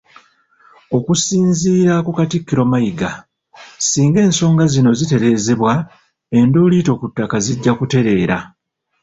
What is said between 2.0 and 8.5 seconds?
ku Katikkiro Mayiga, singa ensonga zino zitereezebwa, endooliito ku ttaka zijja kutereera.